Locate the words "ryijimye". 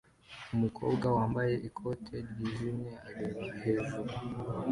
2.29-2.91